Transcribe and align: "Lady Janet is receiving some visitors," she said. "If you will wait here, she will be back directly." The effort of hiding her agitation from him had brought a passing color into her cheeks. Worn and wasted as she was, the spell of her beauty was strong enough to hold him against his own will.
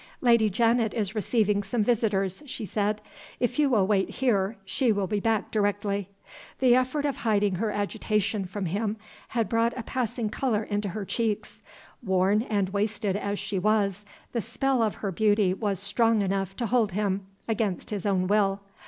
"Lady 0.19 0.49
Janet 0.49 0.95
is 0.95 1.13
receiving 1.13 1.61
some 1.61 1.83
visitors," 1.83 2.41
she 2.47 2.65
said. 2.65 3.01
"If 3.39 3.59
you 3.59 3.69
will 3.69 3.85
wait 3.85 4.09
here, 4.09 4.57
she 4.65 4.91
will 4.91 5.05
be 5.05 5.19
back 5.19 5.51
directly." 5.51 6.09
The 6.57 6.73
effort 6.75 7.05
of 7.05 7.17
hiding 7.17 7.57
her 7.57 7.69
agitation 7.69 8.45
from 8.45 8.65
him 8.65 8.97
had 9.27 9.47
brought 9.47 9.77
a 9.77 9.83
passing 9.83 10.29
color 10.31 10.63
into 10.63 10.89
her 10.89 11.05
cheeks. 11.05 11.61
Worn 12.01 12.41
and 12.41 12.69
wasted 12.69 13.15
as 13.15 13.37
she 13.37 13.59
was, 13.59 14.03
the 14.31 14.41
spell 14.41 14.81
of 14.81 14.95
her 14.95 15.11
beauty 15.11 15.53
was 15.53 15.79
strong 15.79 16.23
enough 16.23 16.55
to 16.55 16.65
hold 16.65 16.93
him 16.93 17.27
against 17.47 17.91
his 17.91 18.07
own 18.07 18.25
will. 18.25 18.59